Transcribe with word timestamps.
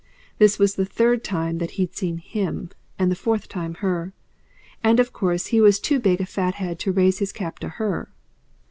This 0.39 0.57
was 0.57 0.73
the 0.77 0.83
third 0.83 1.23
time 1.23 1.59
that 1.59 1.77
he'd 1.77 1.95
seen 1.95 2.17
HIM, 2.17 2.71
and 2.97 3.11
the 3.11 3.15
fourth 3.15 3.47
time 3.47 3.75
her. 3.85 4.13
And 4.83 4.99
of 4.99 5.13
course 5.13 5.45
he 5.53 5.61
was 5.61 5.79
too 5.79 5.99
big 5.99 6.19
a 6.19 6.25
fat 6.25 6.55
head 6.55 6.79
to 6.79 6.91
raise 6.91 7.19
his 7.19 7.31
cap 7.31 7.59
to 7.59 7.69
HER! 7.69 8.09